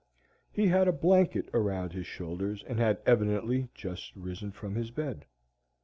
[0.51, 5.27] He had a blanket around his shoulders and had evidently just risen from his bed.